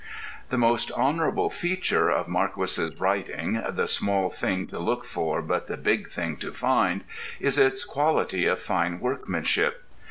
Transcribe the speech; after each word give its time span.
The 0.49 0.57
most 0.57 0.89
honourable 0.93 1.51
feature 1.51 2.09
of 2.09 2.27
Marquis's 2.27 2.99
writing, 2.99 3.61
the 3.69 3.85
"small 3.87 4.31
thing 4.31 4.65
to 4.69 4.79
look 4.79 5.05
for 5.05 5.43
but 5.43 5.67
the 5.67 5.77
big 5.77 6.09
thing 6.09 6.37
to 6.37 6.51
find," 6.53 7.03
is 7.39 7.59
its 7.59 7.85
quality 7.85 8.47
of 8.47 8.59
fine 8.59 8.99
workmanship. 8.99 9.83